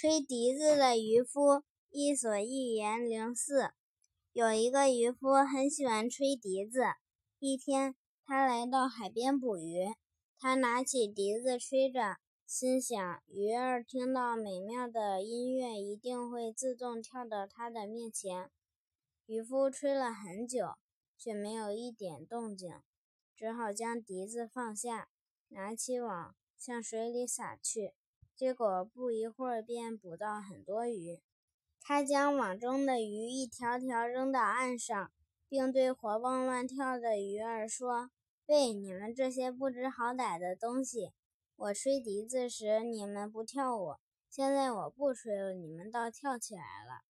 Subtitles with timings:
[0.00, 3.68] 吹笛子的渔夫，伊索寓言零四。
[4.32, 6.84] 有一个渔夫很喜欢吹笛子。
[7.38, 9.88] 一天，他来到海边捕鱼，
[10.38, 12.16] 他拿起笛子吹着，
[12.46, 18.50] 心想：鱼儿听到美妙的音乐，一定会自动跳到他的面前。
[19.26, 20.76] 渔夫吹了很久，
[21.18, 22.72] 却没有一点动静，
[23.36, 25.10] 只好将笛子放下，
[25.48, 27.92] 拿起网向水里撒去。
[28.40, 31.20] 结果不一会儿便捕到很多鱼。
[31.82, 35.12] 他将网中的鱼一条条扔到岸上，
[35.46, 38.10] 并对活蹦乱跳的鱼儿说
[38.48, 41.12] ：“喂，你们这些不知好歹的东西！
[41.54, 43.96] 我吹笛子时你们不跳舞，
[44.30, 47.02] 现在我不吹了，你们倒跳起来了。”